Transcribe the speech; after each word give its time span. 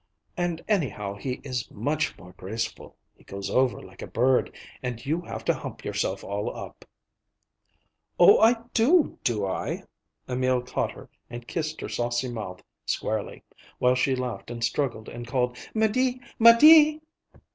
And 0.35 0.63
anyhow, 0.67 1.13
he 1.13 1.33
is 1.43 1.69
much 1.69 2.17
more 2.17 2.31
graceful. 2.33 2.97
He 3.13 3.23
goes 3.23 3.51
over 3.51 3.79
like 3.79 4.01
a 4.01 4.07
bird, 4.07 4.51
and 4.81 5.05
you 5.05 5.21
have 5.21 5.45
to 5.45 5.53
hump 5.53 5.85
yourself 5.85 6.23
all 6.23 6.57
up." 6.57 6.85
"Oh, 8.19 8.39
I 8.39 8.55
do, 8.73 9.19
do 9.23 9.45
I?" 9.45 9.83
Emil 10.27 10.63
caught 10.63 10.93
her 10.93 11.07
and 11.29 11.47
kissed 11.47 11.81
her 11.81 11.87
saucy 11.87 12.31
mouth 12.31 12.63
squarely, 12.83 13.43
while 13.77 13.93
she 13.93 14.15
laughed 14.15 14.49
and 14.49 14.63
struggled 14.63 15.07
and 15.07 15.27
called, 15.27 15.55
"'Médée! 15.75 16.19
'Médée!" 16.39 17.01